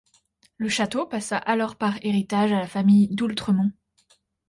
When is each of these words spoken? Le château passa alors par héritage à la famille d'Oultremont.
Le 0.57 0.67
château 0.67 1.05
passa 1.05 1.37
alors 1.37 1.75
par 1.75 2.03
héritage 2.03 2.51
à 2.51 2.57
la 2.59 2.65
famille 2.67 3.07
d'Oultremont. 3.13 3.69